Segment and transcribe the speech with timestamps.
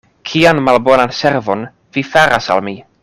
[0.29, 1.61] Kian malbonan servon
[1.99, 2.79] vi faras al mi!